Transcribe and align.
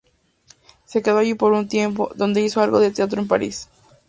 Se 0.87 1.03
quedó 1.03 1.19
allí 1.19 1.35
por 1.35 1.53
un 1.53 1.67
tiempo, 1.67 2.09
donde 2.15 2.41
hizo 2.41 2.59
algo 2.59 2.79
de 2.79 2.89
teatro 2.89 3.21
en 3.21 3.27
París. 3.27 3.69